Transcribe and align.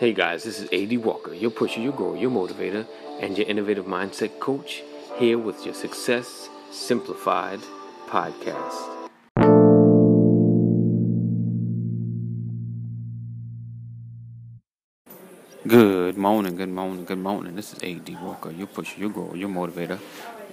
Hey 0.00 0.14
guys, 0.14 0.44
this 0.44 0.58
is 0.58 0.66
AD 0.72 1.04
Walker, 1.04 1.34
your 1.34 1.50
pusher, 1.50 1.78
your 1.82 1.92
grower, 1.92 2.16
your 2.16 2.30
motivator, 2.30 2.86
and 3.20 3.36
your 3.36 3.46
innovative 3.46 3.84
mindset 3.84 4.38
coach, 4.40 4.82
here 5.18 5.36
with 5.36 5.66
your 5.66 5.74
Success 5.74 6.48
Simplified 6.70 7.60
podcast. 8.06 9.10
Good 15.68 16.16
morning, 16.16 16.56
good 16.56 16.70
morning, 16.70 17.04
good 17.04 17.18
morning. 17.18 17.54
This 17.54 17.74
is 17.74 17.82
AD 17.82 18.22
Walker, 18.22 18.50
your 18.52 18.68
pusher, 18.68 18.98
your 18.98 19.10
grower, 19.10 19.36
your 19.36 19.50
motivator, 19.50 20.00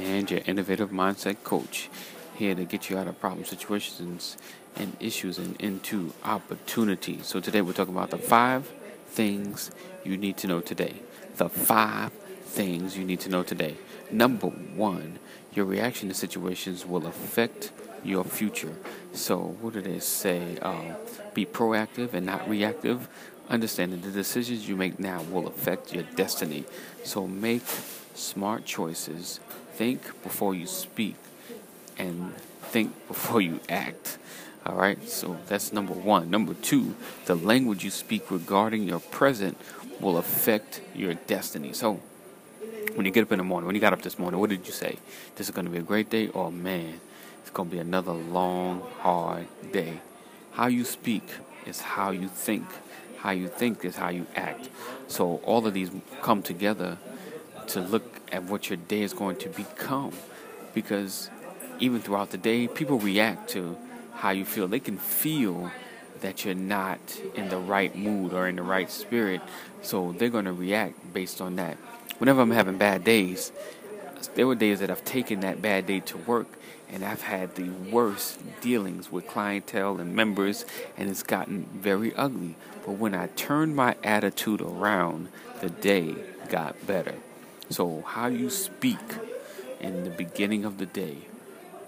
and 0.00 0.28
your 0.28 0.40
innovative 0.46 0.90
mindset 0.90 1.44
coach, 1.44 1.88
here 2.34 2.56
to 2.56 2.64
get 2.64 2.90
you 2.90 2.98
out 2.98 3.06
of 3.06 3.20
problem 3.20 3.44
situations 3.44 4.36
and 4.74 4.96
issues 4.98 5.38
and 5.38 5.54
into 5.60 6.12
opportunities. 6.24 7.28
So 7.28 7.38
today 7.38 7.60
we're 7.60 7.72
talking 7.72 7.94
about 7.94 8.10
the 8.10 8.18
five 8.18 8.72
things 9.08 9.70
you 10.04 10.16
need 10.16 10.36
to 10.38 10.46
know 10.46 10.60
today. 10.60 10.94
The 11.36 11.48
five 11.48 12.12
things 12.12 12.96
you 12.96 13.04
need 13.04 13.20
to 13.20 13.28
know 13.28 13.42
today. 13.42 13.76
Number 14.10 14.48
one, 14.48 15.18
your 15.54 15.66
reaction 15.66 16.08
to 16.08 16.14
situations 16.14 16.86
will 16.86 17.06
affect 17.06 17.72
your 18.04 18.24
future. 18.24 18.74
So, 19.12 19.56
what 19.60 19.74
do 19.74 19.80
they 19.80 19.98
say? 19.98 20.58
Uh, 20.62 20.94
be 21.34 21.44
proactive 21.44 22.14
and 22.14 22.26
not 22.26 22.48
reactive. 22.48 23.08
Understanding 23.48 24.00
the 24.00 24.10
decisions 24.10 24.68
you 24.68 24.76
make 24.76 24.98
now 24.98 25.22
will 25.22 25.46
affect 25.46 25.92
your 25.92 26.04
destiny. 26.14 26.64
So, 27.02 27.26
make 27.26 27.62
smart 28.14 28.64
choices. 28.64 29.40
Think 29.74 30.02
before 30.22 30.54
you 30.54 30.66
speak, 30.66 31.16
and 31.98 32.34
think 32.62 32.92
before 33.08 33.40
you 33.40 33.60
act. 33.68 34.18
All 34.66 34.74
right, 34.74 35.08
so 35.08 35.38
that's 35.46 35.72
number 35.72 35.94
one. 35.94 36.30
Number 36.30 36.54
two, 36.54 36.94
the 37.24 37.34
language 37.34 37.84
you 37.84 37.90
speak 37.90 38.30
regarding 38.30 38.82
your 38.82 39.00
present 39.00 39.56
will 40.00 40.18
affect 40.18 40.80
your 40.94 41.14
destiny. 41.14 41.72
So, 41.72 42.00
when 42.94 43.06
you 43.06 43.12
get 43.12 43.22
up 43.22 43.32
in 43.32 43.38
the 43.38 43.44
morning, 43.44 43.66
when 43.66 43.74
you 43.74 43.80
got 43.80 43.92
up 43.92 44.02
this 44.02 44.18
morning, 44.18 44.40
what 44.40 44.50
did 44.50 44.66
you 44.66 44.72
say? 44.72 44.98
This 45.36 45.48
is 45.48 45.54
going 45.54 45.64
to 45.64 45.70
be 45.70 45.78
a 45.78 45.82
great 45.82 46.10
day, 46.10 46.28
or 46.28 46.50
man, 46.50 47.00
it's 47.40 47.50
going 47.50 47.70
to 47.70 47.74
be 47.76 47.80
another 47.80 48.12
long, 48.12 48.82
hard 49.00 49.46
day. 49.72 50.00
How 50.52 50.66
you 50.66 50.84
speak 50.84 51.24
is 51.66 51.80
how 51.80 52.10
you 52.10 52.28
think. 52.28 52.66
How 53.18 53.30
you 53.30 53.48
think 53.48 53.84
is 53.84 53.96
how 53.96 54.10
you 54.10 54.26
act. 54.36 54.68
So, 55.06 55.36
all 55.44 55.66
of 55.66 55.74
these 55.74 55.90
come 56.20 56.42
together 56.42 56.98
to 57.68 57.80
look 57.80 58.20
at 58.32 58.44
what 58.44 58.68
your 58.68 58.76
day 58.76 59.02
is 59.02 59.12
going 59.12 59.36
to 59.36 59.48
become. 59.48 60.12
Because 60.74 61.30
even 61.80 62.00
throughout 62.00 62.30
the 62.30 62.38
day, 62.38 62.68
people 62.68 62.98
react 62.98 63.50
to 63.50 63.76
how 64.18 64.30
you 64.30 64.44
feel. 64.44 64.68
They 64.68 64.80
can 64.80 64.98
feel 64.98 65.70
that 66.20 66.44
you're 66.44 66.54
not 66.54 66.98
in 67.34 67.48
the 67.48 67.58
right 67.58 67.94
mood 67.96 68.32
or 68.32 68.48
in 68.48 68.56
the 68.56 68.62
right 68.62 68.90
spirit, 68.90 69.40
so 69.82 70.12
they're 70.18 70.28
going 70.28 70.46
to 70.46 70.52
react 70.52 71.12
based 71.12 71.40
on 71.40 71.56
that. 71.56 71.76
Whenever 72.18 72.40
I'm 72.40 72.50
having 72.50 72.78
bad 72.78 73.04
days, 73.04 73.52
there 74.34 74.46
were 74.46 74.56
days 74.56 74.80
that 74.80 74.90
I've 74.90 75.04
taken 75.04 75.40
that 75.40 75.62
bad 75.62 75.86
day 75.86 76.00
to 76.00 76.18
work 76.18 76.58
and 76.90 77.04
I've 77.04 77.22
had 77.22 77.54
the 77.54 77.68
worst 77.92 78.40
dealings 78.60 79.12
with 79.12 79.26
clientele 79.26 79.98
and 79.98 80.14
members, 80.14 80.64
and 80.96 81.10
it's 81.10 81.22
gotten 81.22 81.64
very 81.74 82.14
ugly. 82.14 82.56
But 82.86 82.92
when 82.92 83.14
I 83.14 83.26
turned 83.28 83.76
my 83.76 83.96
attitude 84.02 84.62
around, 84.62 85.28
the 85.60 85.68
day 85.68 86.14
got 86.48 86.86
better. 86.86 87.14
So, 87.68 88.02
how 88.06 88.28
you 88.28 88.48
speak 88.48 88.98
in 89.80 90.04
the 90.04 90.10
beginning 90.10 90.64
of 90.64 90.78
the 90.78 90.86
day 90.86 91.18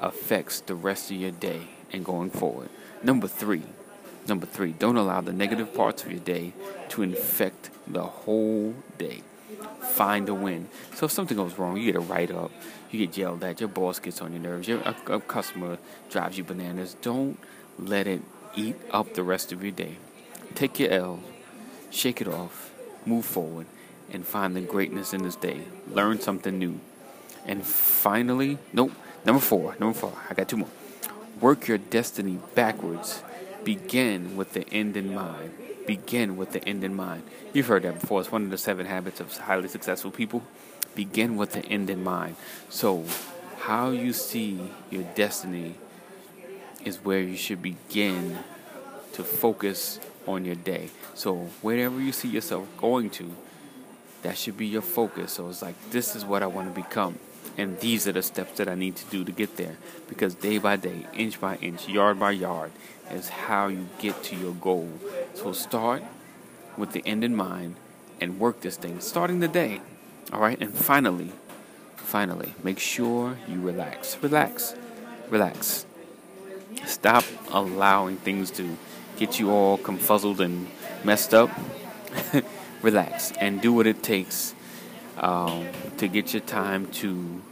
affects 0.00 0.60
the 0.60 0.76
rest 0.76 1.10
of 1.10 1.16
your 1.16 1.32
day 1.32 1.62
and 1.92 2.04
going 2.04 2.30
forward. 2.30 2.68
Number 3.02 3.28
three, 3.28 3.62
number 4.26 4.46
three, 4.46 4.72
don't 4.72 4.96
allow 4.96 5.20
the 5.20 5.32
negative 5.32 5.74
parts 5.74 6.04
of 6.04 6.10
your 6.10 6.20
day 6.20 6.52
to 6.90 7.02
infect 7.02 7.70
the 7.86 8.02
whole 8.02 8.74
day. 8.98 9.22
Find 9.92 10.28
a 10.28 10.34
win. 10.34 10.68
So 10.94 11.06
if 11.06 11.12
something 11.12 11.36
goes 11.36 11.58
wrong, 11.58 11.76
you 11.76 11.92
get 11.92 11.96
a 11.96 12.00
write 12.00 12.30
up, 12.30 12.50
you 12.90 13.06
get 13.06 13.16
yelled 13.16 13.44
at, 13.44 13.60
your 13.60 13.68
boss 13.68 13.98
gets 13.98 14.20
on 14.20 14.32
your 14.32 14.40
nerves, 14.40 14.66
your 14.66 14.80
a, 14.80 14.96
a 15.08 15.20
customer 15.20 15.78
drives 16.10 16.38
you 16.38 16.44
bananas. 16.44 16.96
Don't 17.02 17.38
let 17.78 18.06
it 18.06 18.22
eat 18.56 18.76
up 18.90 19.14
the 19.14 19.22
rest 19.22 19.52
of 19.52 19.62
your 19.62 19.72
day. 19.72 19.96
Take 20.54 20.78
your 20.78 20.90
L, 20.90 21.20
shake 21.90 22.20
it 22.20 22.28
off, 22.28 22.72
move 23.04 23.24
forward, 23.24 23.66
and 24.12 24.24
find 24.26 24.54
the 24.54 24.60
greatness 24.60 25.12
in 25.12 25.22
this 25.22 25.36
day. 25.36 25.62
Learn 25.90 26.20
something 26.20 26.58
new. 26.58 26.80
And 27.46 27.64
finally, 27.64 28.58
nope, 28.72 28.92
number 29.24 29.40
four, 29.40 29.76
number 29.78 29.98
four, 29.98 30.12
I 30.30 30.34
got 30.34 30.48
two 30.48 30.58
more. 30.58 30.70
Work 31.44 31.68
your 31.68 31.76
destiny 31.76 32.38
backwards. 32.54 33.22
Begin 33.64 34.34
with 34.34 34.54
the 34.54 34.66
end 34.70 34.96
in 34.96 35.14
mind. 35.14 35.52
Begin 35.86 36.38
with 36.38 36.52
the 36.52 36.66
end 36.66 36.82
in 36.82 36.94
mind. 36.94 37.22
You've 37.52 37.66
heard 37.66 37.82
that 37.82 38.00
before. 38.00 38.22
It's 38.22 38.32
one 38.32 38.44
of 38.44 38.50
the 38.50 38.56
seven 38.56 38.86
habits 38.86 39.20
of 39.20 39.36
highly 39.36 39.68
successful 39.68 40.10
people. 40.10 40.42
Begin 40.94 41.36
with 41.36 41.52
the 41.52 41.62
end 41.66 41.90
in 41.90 42.02
mind. 42.02 42.36
So, 42.70 43.04
how 43.58 43.90
you 43.90 44.14
see 44.14 44.58
your 44.88 45.02
destiny 45.14 45.74
is 46.82 47.04
where 47.04 47.20
you 47.20 47.36
should 47.36 47.60
begin 47.60 48.38
to 49.12 49.22
focus 49.22 50.00
on 50.26 50.46
your 50.46 50.54
day. 50.54 50.88
So, 51.12 51.50
wherever 51.60 52.00
you 52.00 52.12
see 52.12 52.28
yourself 52.28 52.66
going 52.78 53.10
to, 53.20 53.30
that 54.22 54.38
should 54.38 54.56
be 54.56 54.68
your 54.68 54.80
focus. 54.80 55.32
So, 55.32 55.50
it's 55.50 55.60
like, 55.60 55.74
this 55.90 56.16
is 56.16 56.24
what 56.24 56.42
I 56.42 56.46
want 56.46 56.74
to 56.74 56.82
become. 56.82 57.18
And 57.56 57.78
these 57.80 58.08
are 58.08 58.12
the 58.12 58.22
steps 58.22 58.58
that 58.58 58.68
I 58.68 58.74
need 58.74 58.96
to 58.96 59.04
do 59.06 59.24
to 59.24 59.32
get 59.32 59.56
there. 59.56 59.76
Because 60.08 60.34
day 60.34 60.58
by 60.58 60.76
day, 60.76 61.06
inch 61.14 61.40
by 61.40 61.56
inch, 61.56 61.88
yard 61.88 62.18
by 62.18 62.32
yard, 62.32 62.72
is 63.10 63.28
how 63.28 63.68
you 63.68 63.88
get 63.98 64.22
to 64.24 64.36
your 64.36 64.54
goal. 64.54 64.88
So 65.34 65.52
start 65.52 66.02
with 66.76 66.92
the 66.92 67.02
end 67.06 67.22
in 67.22 67.36
mind 67.36 67.76
and 68.20 68.40
work 68.40 68.60
this 68.60 68.76
thing, 68.76 69.00
starting 69.00 69.40
the 69.40 69.48
day. 69.48 69.80
All 70.32 70.40
right. 70.40 70.60
And 70.60 70.74
finally, 70.74 71.32
finally, 71.96 72.54
make 72.62 72.78
sure 72.78 73.38
you 73.48 73.60
relax. 73.60 74.16
Relax. 74.20 74.74
Relax. 75.30 75.86
Stop 76.86 77.24
allowing 77.50 78.16
things 78.16 78.50
to 78.52 78.76
get 79.16 79.38
you 79.38 79.50
all 79.50 79.78
confuzzled 79.78 80.40
and 80.40 80.68
messed 81.04 81.32
up. 81.32 81.50
relax 82.84 83.32
and 83.40 83.60
do 83.60 83.72
what 83.72 83.86
it 83.86 84.02
takes 84.02 84.54
um, 85.18 85.66
to 85.98 86.08
get 86.08 86.32
your 86.32 86.42
time 86.42 86.86
to 86.92 87.42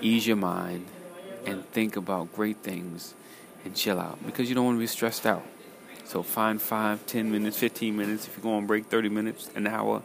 ease 0.00 0.26
your 0.26 0.36
mind 0.36 0.86
and 1.46 1.64
think 1.70 1.96
about 1.96 2.32
great 2.32 2.58
things 2.58 3.14
and 3.64 3.74
chill 3.74 3.98
out 3.98 4.24
because 4.26 4.48
you 4.48 4.54
don't 4.54 4.64
want 4.64 4.76
to 4.76 4.80
be 4.80 4.86
stressed 4.86 5.26
out. 5.26 5.44
So 6.04 6.22
find 6.22 6.60
five, 6.60 7.06
ten 7.06 7.30
minutes, 7.30 7.58
15 7.58 7.96
minutes, 7.96 8.26
if 8.26 8.36
you're 8.36 8.42
going 8.42 8.62
to 8.62 8.66
break 8.66 8.86
30 8.86 9.08
minutes, 9.08 9.50
an 9.54 9.66
hour, 9.66 10.02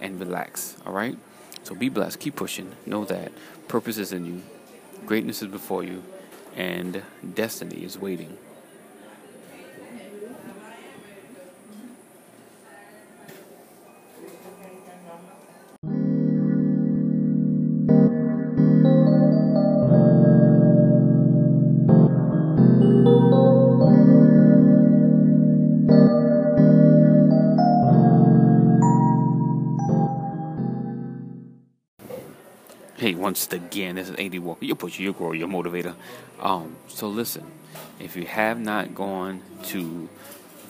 and 0.00 0.18
relax. 0.18 0.76
All 0.86 0.92
right? 0.92 1.18
So 1.64 1.74
be 1.74 1.88
blessed. 1.88 2.18
Keep 2.20 2.36
pushing. 2.36 2.72
Know 2.86 3.04
that 3.04 3.32
purpose 3.68 3.98
is 3.98 4.12
in 4.12 4.26
you, 4.26 4.42
greatness 5.06 5.42
is 5.42 5.48
before 5.48 5.84
you, 5.84 6.02
and 6.56 7.02
destiny 7.34 7.84
is 7.84 7.98
waiting. 7.98 8.36
Hey, 33.04 33.14
once 33.14 33.46
again, 33.52 33.96
this 33.96 34.08
is 34.08 34.16
AD 34.18 34.38
Walker, 34.38 34.64
your 34.64 34.76
pusher, 34.76 35.02
your 35.02 35.12
grower, 35.12 35.34
your 35.34 35.46
motivator. 35.46 35.94
Um, 36.40 36.74
so 36.88 37.06
listen, 37.06 37.44
if 38.00 38.16
you 38.16 38.24
have 38.24 38.58
not 38.58 38.94
gone 38.94 39.42
to 39.64 40.08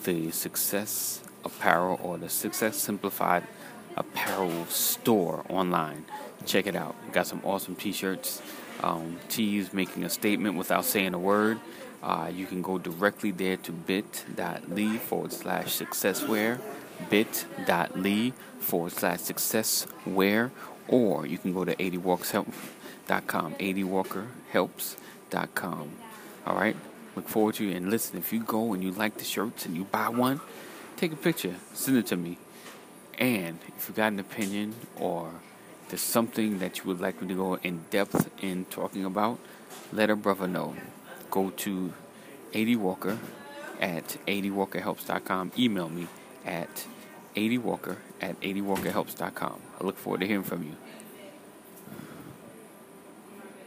the 0.03 0.31
Success 0.31 1.21
Apparel 1.45 1.97
or 2.03 2.17
the 2.17 2.27
Success 2.27 2.75
Simplified 2.75 3.47
Apparel 3.95 4.65
store 4.65 5.45
online, 5.47 6.03
check 6.45 6.67
it 6.67 6.75
out. 6.75 6.93
Got 7.13 7.25
some 7.25 7.39
awesome 7.45 7.73
T-shirts, 7.73 8.41
um, 8.83 9.17
tees 9.29 9.71
making 9.71 10.03
a 10.03 10.09
statement 10.09 10.57
without 10.57 10.83
saying 10.83 11.13
a 11.13 11.19
word. 11.19 11.57
Uh, 12.03 12.29
you 12.35 12.47
can 12.47 12.61
go 12.61 12.77
directly 12.77 13.31
there 13.31 13.55
to 13.55 13.71
bit.ly 13.71 14.97
forward 14.97 15.31
slash 15.31 15.67
successwear, 15.67 16.59
bit.ly 17.09 18.33
forward 18.59 18.91
slash 18.91 19.19
successwear 19.19 20.51
or 20.87 21.25
you 21.25 21.37
can 21.37 21.53
go 21.53 21.65
to 21.65 21.75
adwalkershelp.com, 21.75 23.55
adwalkerhelps.com. 23.55 25.91
All 26.45 26.55
right? 26.55 26.75
Look 27.15 27.29
forward 27.29 27.55
to 27.55 27.65
you. 27.65 27.75
And 27.75 27.89
listen, 27.89 28.19
if 28.19 28.31
you 28.33 28.43
go 28.43 28.73
and 28.73 28.83
you 28.83 28.91
like 28.91 29.17
the 29.17 29.23
shirts 29.23 29.65
and 29.65 29.75
you 29.75 29.85
buy 29.85 30.09
one, 30.09 30.41
take 30.97 31.13
a 31.13 31.15
picture, 31.15 31.55
send 31.73 31.97
it 31.97 32.05
to 32.07 32.17
me. 32.17 32.37
And 33.17 33.59
if 33.77 33.87
you 33.87 33.95
got 33.95 34.11
an 34.11 34.19
opinion 34.19 34.75
or 34.97 35.31
there's 35.89 36.01
something 36.01 36.59
that 36.59 36.79
you 36.79 36.83
would 36.85 36.99
like 36.99 37.21
me 37.21 37.29
to 37.29 37.35
go 37.35 37.53
in 37.55 37.85
depth 37.89 38.29
in 38.43 38.65
talking 38.65 39.05
about, 39.05 39.39
let 39.93 40.09
a 40.09 40.15
brother 40.15 40.47
know. 40.47 40.75
Go 41.31 41.51
to 41.51 41.93
AD 42.53 42.75
Walker 42.75 43.17
at 43.79 44.17
adwalkerhelps.com. 44.27 45.53
Email 45.57 45.89
me 45.89 46.07
at 46.45 46.85
AD 47.35 47.57
Walker 47.59 47.97
at 48.21 48.39
adwalkerhelps.com. 48.41 49.61
I 49.79 49.83
look 49.83 49.97
forward 49.97 50.21
to 50.21 50.27
hearing 50.27 50.43
from 50.43 50.63
you. 50.63 50.75